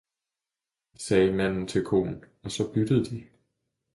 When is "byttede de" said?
2.73-3.27